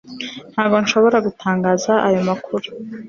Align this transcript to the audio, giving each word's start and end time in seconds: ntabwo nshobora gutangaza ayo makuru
ntabwo 0.53 0.75
nshobora 0.83 1.17
gutangaza 1.25 1.93
ayo 2.07 2.19
makuru 2.29 2.67